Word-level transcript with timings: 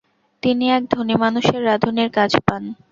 তিনি 0.43 0.65
এক 0.71 0.83
ধনী 0.91 1.15
মানুষের 1.23 1.61
রাঁধুনীর 1.67 2.09
কাজ 2.17 2.31
পান। 2.47 2.63